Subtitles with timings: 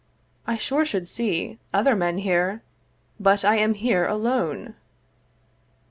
[0.47, 2.63] I sure should see 'Other men here;
[3.19, 4.73] but I am here alone.'